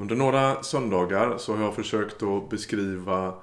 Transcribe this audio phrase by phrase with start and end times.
[0.00, 3.34] Under några söndagar så har jag försökt att beskriva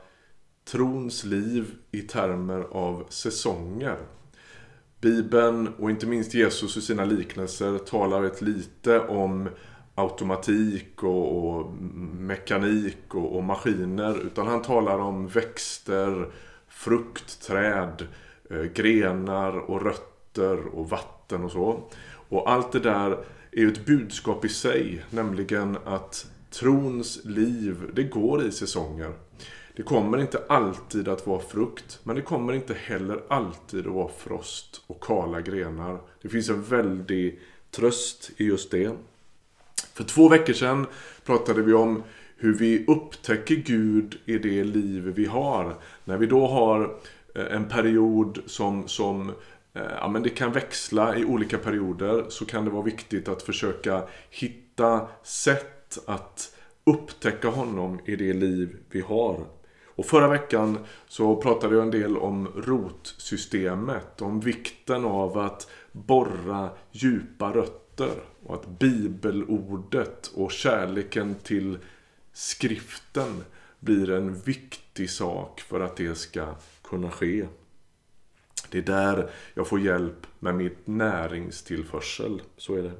[0.72, 3.98] trons liv i termer av säsonger.
[5.02, 9.50] Bibeln och inte minst Jesus i sina liknelser talar rätt lite om
[9.96, 11.74] automatik och, och
[12.20, 14.22] mekanik och, och, maskiner.
[14.26, 16.32] Utan han talar om växter,
[16.68, 18.08] fruktträd,
[18.50, 21.90] eh, grenar och rötter och vatten och så.
[22.30, 23.12] Och allt det där
[23.52, 25.06] är ju ett budskap i sig.
[25.10, 26.28] Nämligen att
[26.60, 29.14] trons liv, det går i säsonger.
[29.76, 34.12] Det kommer inte alltid att vara frukt, men det kommer inte heller alltid att vara
[34.18, 36.00] frost och kala grenar.
[36.22, 37.40] Det finns en väldig
[37.72, 38.92] tröst i just det.
[39.94, 40.88] För två veckor sedan
[41.26, 42.04] pratade vi om
[42.38, 45.76] hur vi upptäcker Gud i det liv vi har.
[46.06, 46.98] När vi då har
[47.36, 49.30] eh, en period som, som
[49.74, 53.44] eh, ja, men det kan växla i olika perioder så kan det vara viktigt att
[53.44, 55.75] försöka hitta sätt
[56.06, 59.46] att upptäcka honom i det liv vi har.
[59.96, 60.78] Och förra veckan
[61.08, 64.22] så pratade jag en del om rotsystemet.
[64.22, 68.24] Om vikten av att borra djupa rötter.
[68.46, 71.78] Och att bibelordet och kärleken till
[72.34, 73.44] skriften
[73.80, 77.48] blir en viktig sak för att det ska kunna ske.
[78.70, 82.42] Det är där jag får hjälp med mitt näringstillförsel.
[82.58, 82.92] Så är det.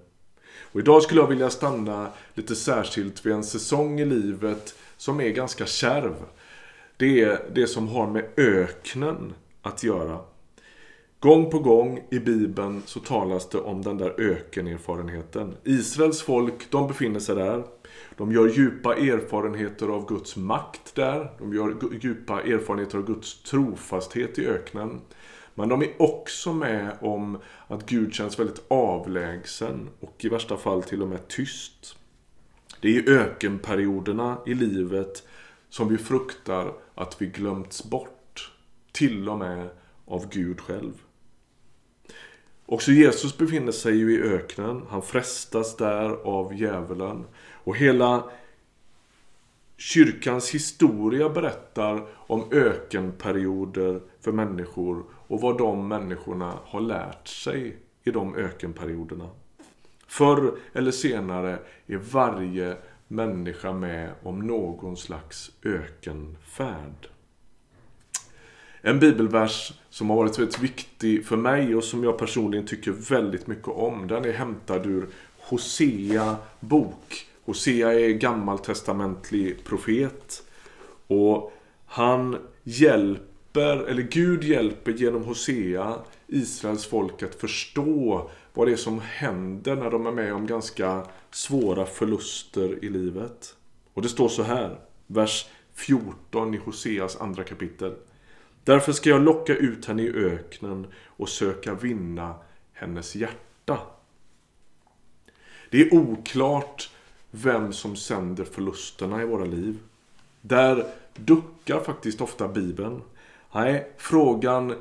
[0.62, 5.30] Och idag skulle jag vilja stanna lite särskilt vid en säsong i livet som är
[5.30, 6.16] ganska kärv.
[6.98, 10.20] Det är det som har med öknen att göra.
[11.20, 15.56] Gång på gång i Bibeln så talas det om den där ökenerfarenheten.
[15.64, 17.64] Israels folk, de befinner sig där.
[18.18, 21.32] De gör djupa erfarenheter av Guds makt där.
[21.40, 25.02] De gör djupa erfarenheter av Guds trofasthet i öknen.
[25.56, 30.84] Men de är också med om att Gud känns väldigt avlägsen och i värsta fall
[30.84, 31.98] till och med tyst.
[32.82, 35.28] Det är i ökenperioderna i livet
[35.70, 38.52] som vi fruktar att vi glömts bort.
[38.92, 39.70] Till och med
[40.06, 40.94] av Gud själv.
[42.66, 44.82] Också Jesus befinner sig ju i öknen.
[44.90, 47.26] Han frestas där av djävulen.
[47.64, 48.24] Och hela
[49.78, 58.12] kyrkans historia berättar om ökenperioder för människor och vad de människorna har lärt sig i
[58.12, 59.30] de ökenperioderna.
[60.08, 62.78] Förr eller senare är varje
[63.08, 67.08] människa med om någon slags ökenfärd.
[68.82, 73.48] En bibelvers som har varit väldigt viktig för mig och som jag personligen tycker väldigt
[73.48, 74.08] mycket om.
[74.08, 75.08] Den är hämtad ur
[75.40, 77.28] Hosea bok.
[77.46, 80.44] Hosea är gammaltestamentlig profet.
[81.08, 81.54] Och
[81.86, 85.96] han hjälper, eller Gud hjälper genom Hosea
[86.28, 91.06] Israels folk att förstå vad det är som händer när de är med om ganska
[91.32, 93.56] svåra förluster i livet.
[93.94, 97.96] Och det står så här, vers 14 i Hoseas andra kapitel.
[98.64, 102.36] Därför ska jag locka ut henne i öknen och söka vinna
[102.74, 103.80] hennes hjärta.
[105.70, 106.90] Det är oklart
[107.32, 109.78] vem som sänder förlusterna i våra liv.
[110.42, 113.02] Där duckar faktiskt ofta Bibeln.
[113.56, 114.76] Nej, frågan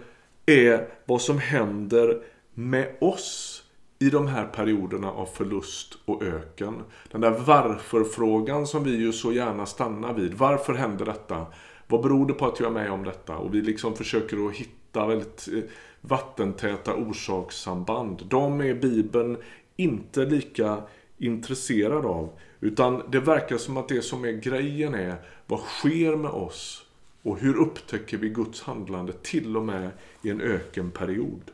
[0.46, 2.22] är vad som händer
[2.54, 3.62] med oss
[3.98, 6.82] i de här perioderna av förlust och öken.
[7.10, 10.34] Den där varför-frågan som vi ju så gärna stannar vid.
[10.34, 11.46] Varför händer detta?
[11.86, 13.36] Vad beror det på att jag är med om detta?
[13.36, 15.62] Och vi liksom försöker att hitta väldigt eh,
[16.00, 18.26] vattentäta orsakssamband.
[18.26, 19.36] De är Bibeln
[19.76, 20.82] inte lika
[21.18, 22.38] intresserad av.
[22.60, 26.83] Utan det verkar som att det som är grejen är vad sker med oss?
[27.24, 29.90] Och hur upptäcker vi Guds handlande till och med
[30.22, 31.50] i en ökenperiod?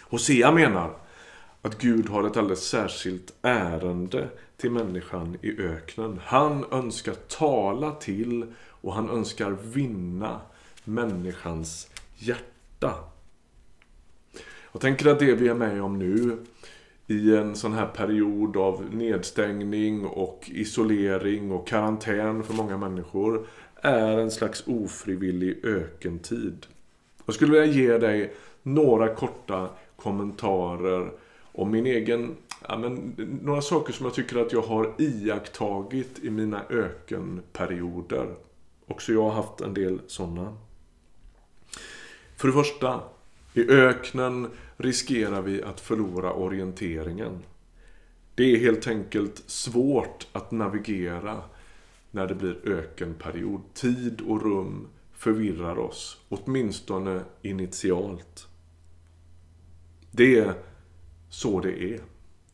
[0.00, 0.96] Hosea menar
[1.62, 6.20] att Gud har ett alldeles särskilt ärende till människan i öknen.
[6.24, 10.40] Han önskar tala till och han önskar vinna
[10.84, 12.94] människans hjärta.
[14.72, 16.38] Jag tänker att det vi är med om nu
[17.06, 23.46] i en sån här period av nedstängning och isolering och karantän för många människor
[23.84, 26.66] är en slags ofrivillig ökentid.
[27.26, 31.10] Jag skulle vilja ge dig några korta kommentarer
[31.52, 32.36] om min egen,
[32.68, 38.34] ja, men, några saker som jag tycker att jag har iakttagit i mina ökenperioder.
[38.86, 40.56] Också jag har haft en del sådana.
[42.36, 43.00] För det första,
[43.54, 47.42] i öknen riskerar vi att förlora orienteringen.
[48.34, 51.42] Det är helt enkelt svårt att navigera
[52.14, 53.60] när det blir ökenperiod.
[53.74, 58.48] Tid och rum förvirrar oss, åtminstone initialt.
[60.10, 60.54] Det är
[61.30, 62.00] så det är.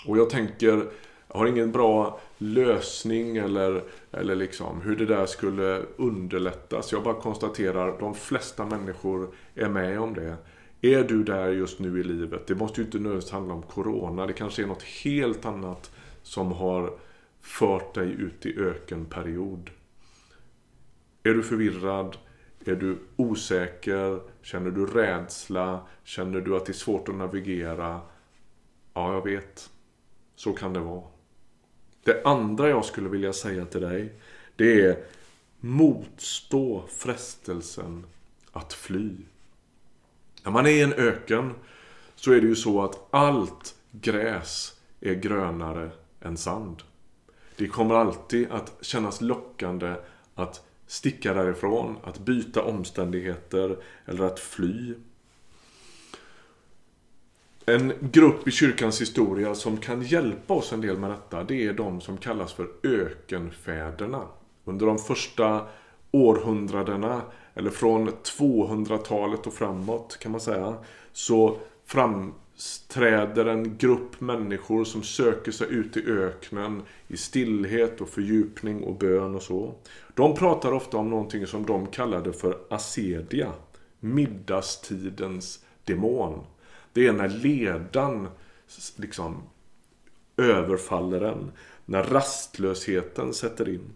[0.06, 0.90] Och jag tänker
[1.28, 6.92] Jag har ingen bra lösning eller, eller liksom hur det där skulle underlättas.
[6.92, 10.36] Jag bara konstaterar de flesta människor är med om det.
[10.80, 12.46] Är du där just nu i livet?
[12.46, 14.26] Det måste ju inte nödvändigtvis handla om Corona.
[14.26, 15.90] Det kanske är något helt annat
[16.22, 16.92] som har
[17.40, 19.70] fört dig ut i ökenperiod.
[21.22, 22.16] Är du förvirrad?
[22.64, 24.20] Är du osäker?
[24.42, 25.86] Känner du rädsla?
[26.04, 28.00] Känner du att det är svårt att navigera?
[28.94, 29.70] Ja, jag vet.
[30.34, 31.02] Så kan det vara.
[32.04, 34.12] Det andra jag skulle vilja säga till dig,
[34.56, 35.04] det är
[35.60, 38.06] motstå frestelsen
[38.52, 39.16] att fly.
[40.44, 41.54] När man är i en öken
[42.14, 45.90] så är det ju så att allt gräs är grönare
[46.20, 46.82] än sand.
[47.60, 49.94] Det kommer alltid att kännas lockande
[50.34, 53.76] att sticka därifrån, att byta omständigheter
[54.06, 54.94] eller att fly.
[57.66, 61.72] En grupp i kyrkans historia som kan hjälpa oss en del med detta, det är
[61.72, 64.22] de som kallas för ökenfäderna.
[64.64, 65.66] Under de första
[66.10, 67.22] århundradena,
[67.54, 70.74] eller från 200-talet och framåt kan man säga,
[71.12, 71.58] så
[72.88, 78.94] träder en grupp människor som söker sig ut i öknen i stillhet och fördjupning och
[78.94, 79.74] bön och så.
[80.14, 83.52] De pratar ofta om någonting som de kallade för asedia,
[84.00, 86.44] middagstidens demon.
[86.92, 88.28] Det är när ledan
[88.96, 89.42] liksom
[90.36, 91.52] överfaller en.
[91.84, 93.92] När rastlösheten sätter in.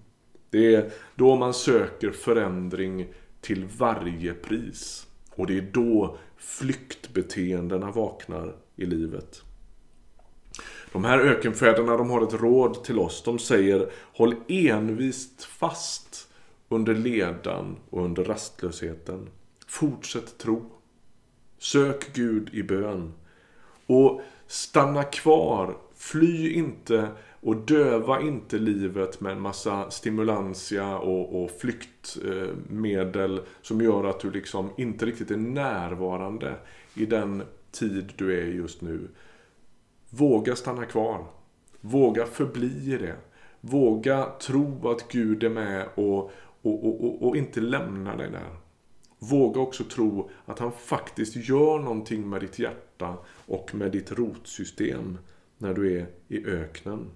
[0.50, 3.06] Det är då man söker förändring
[3.40, 5.06] till varje pris.
[5.30, 9.42] Och det är då flyktbeteendena vaknar i livet.
[10.92, 13.22] De här ökenfäderna de har ett råd till oss.
[13.22, 16.28] De säger Håll envist fast
[16.68, 19.28] under ledan och under rastlösheten.
[19.66, 20.70] Fortsätt tro.
[21.58, 23.14] Sök Gud i bön.
[23.86, 25.76] Och stanna kvar.
[25.96, 27.08] Fly inte
[27.44, 34.20] och döva inte livet med en massa stimulantia och, och flyktmedel eh, som gör att
[34.20, 36.54] du liksom inte riktigt är närvarande
[36.94, 39.08] i den tid du är just nu.
[40.10, 41.26] Våga stanna kvar.
[41.80, 43.16] Våga förbli i det.
[43.60, 46.30] Våga tro att Gud är med och,
[46.62, 48.56] och, och, och, inte lämna dig där.
[49.18, 55.18] Våga också tro att han faktiskt gör någonting med ditt hjärta och med ditt rotsystem
[55.58, 57.10] när du är i öknen.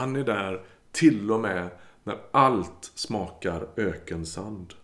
[0.00, 0.60] Han är där
[0.92, 1.68] till och med
[2.04, 4.74] när allt smakar ökensand.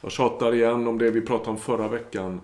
[0.00, 2.40] Jag tjatar igen om det vi pratade om förra veckan.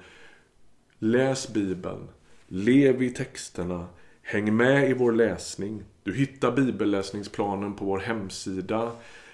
[0.99, 2.08] Läs Bibeln.
[2.46, 3.87] Lev i texterna.
[4.23, 5.82] Häng med i vår läsning.
[6.02, 8.93] Du hittar bibelläsningsplanen på vår hemsida.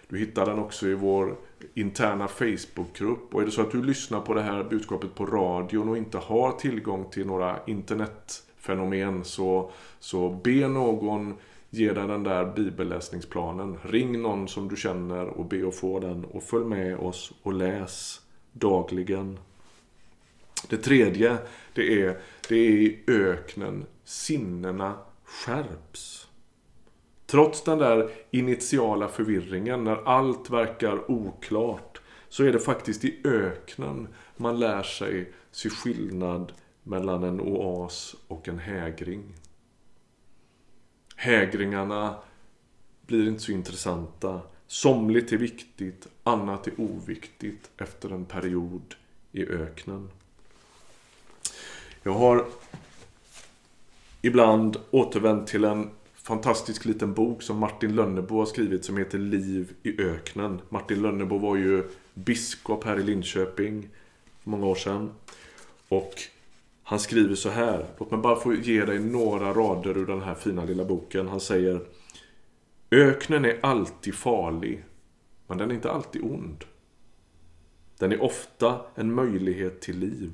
[0.09, 1.37] Du hittar den också i vår
[1.75, 3.35] interna Facebookgrupp.
[3.35, 6.19] Och är det så att du lyssnar på det här budskapet på radion och inte
[6.19, 9.25] har tillgång till några internet fenomen.
[9.25, 11.37] så, så be någon
[11.71, 13.79] ge dig den där bibelläsningsplanen.
[13.83, 17.53] Ring någon som du känner och be att få den och följ med oss och
[17.53, 18.21] läs
[18.53, 19.39] dagligen.
[20.69, 21.37] Det tredje,
[21.75, 22.19] det är,
[22.49, 24.95] det är i öknen sinnena
[25.25, 26.29] skärps.
[27.27, 34.09] Trots den där initiala förvirringen, när allt verkar oklart, så är det faktiskt i öknen
[34.37, 36.53] man lär sig se skillnad
[36.89, 39.35] mellan en oas och en hägring.
[41.17, 42.17] Hägringarna
[43.07, 44.41] blir inte så intressanta.
[44.67, 48.95] Somligt är viktigt, annat är oviktigt efter en period
[49.33, 50.11] i öknen.
[52.03, 52.47] Jag har
[54.23, 59.75] ibland återvänt till en fantastisk liten bok som Martin Lönnebo har skrivit som heter Liv
[59.83, 60.61] i öknen.
[60.69, 61.85] Martin Lönnebo var ju
[62.15, 63.89] biskop här i Linköping
[64.43, 65.11] för många år sedan.
[65.89, 66.15] Och
[66.89, 67.87] han skriver så här.
[67.99, 71.29] Låt mig bara få ge dig några rader ur den här fina lilla boken.
[71.29, 71.81] Han säger
[72.91, 74.85] Öknen är alltid farlig,
[75.47, 76.65] men den är inte alltid ond.
[77.99, 80.33] Den är ofta en möjlighet till liv.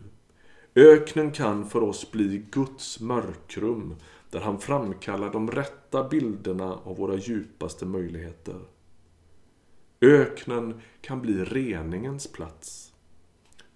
[0.75, 3.97] Öknen kan för oss bli Guds mörkrum
[4.31, 8.61] där han framkallar de rätta bilderna av våra djupaste möjligheter.
[10.01, 12.94] Öknen kan bli reningens plats.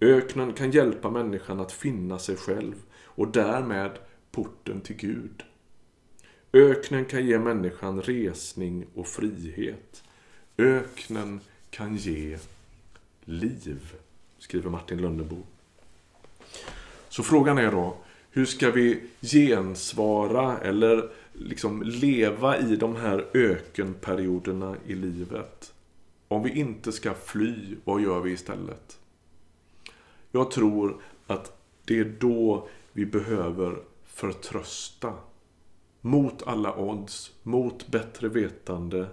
[0.01, 3.91] Öknen kan hjälpa människan att finna sig själv och därmed
[4.31, 5.43] porten till Gud.
[6.53, 10.03] Öknen kan ge människan resning och frihet.
[10.57, 11.39] Öknen
[11.69, 12.37] kan ge
[13.25, 13.93] liv,
[14.37, 15.37] skriver Martin Lönnebo.
[17.09, 17.97] Så frågan är då,
[18.31, 25.73] hur ska vi gensvara eller liksom leva i de här ökenperioderna i livet?
[26.27, 28.98] Om vi inte ska fly, vad gör vi istället?
[30.31, 35.13] Jag tror att det är då vi behöver förtrösta.
[36.01, 39.07] mot alla odds, mot bättre vetande.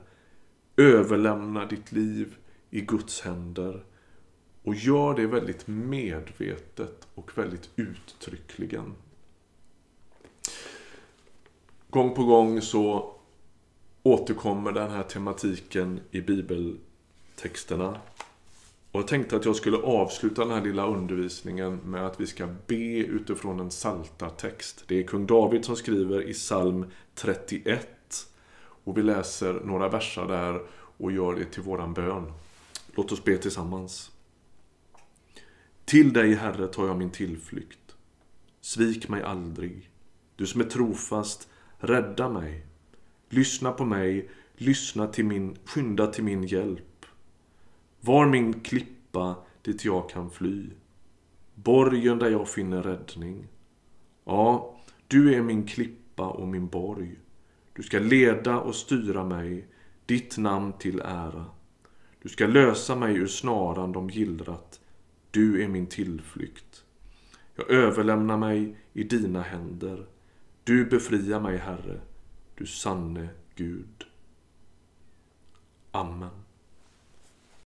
[0.76, 2.36] Överlämna ditt liv
[2.70, 3.84] i Guds händer.
[4.62, 8.94] Och gör det väldigt medvetet och väldigt uttryckligen.
[11.90, 13.14] Gång på gång så
[14.02, 18.00] återkommer den här tematiken i bibeltexterna.
[18.96, 22.48] Och jag tänkte att jag skulle avsluta den här lilla undervisningen med att vi ska
[22.66, 24.84] be utifrån en salta text.
[24.86, 28.28] Det är kung David som skriver i psalm 31.
[28.58, 30.60] Och vi läser några verser där
[30.96, 32.32] och gör det till våran bön.
[32.94, 34.10] Låt oss be tillsammans.
[35.84, 37.96] Till dig, Herre, tar jag min tillflykt.
[38.60, 39.90] Svik mig aldrig.
[40.36, 41.48] Du som är trofast,
[41.78, 42.66] rädda mig.
[43.28, 46.95] Lyssna på mig, lyssna till min, skynda till min hjälp.
[48.06, 50.70] Var min klippa dit jag kan fly.
[51.54, 53.48] Borgen där jag finner räddning.
[54.24, 54.76] Ja,
[55.08, 57.18] du är min klippa och min borg.
[57.72, 59.68] Du ska leda och styra mig,
[60.06, 61.44] ditt namn till ära.
[62.22, 64.80] Du ska lösa mig ur snaran de gillrat.
[65.30, 66.84] Du är min tillflykt.
[67.54, 70.06] Jag överlämnar mig i dina händer.
[70.64, 72.00] Du befriar mig, Herre,
[72.54, 74.04] du sanne Gud.
[75.90, 76.45] Amen.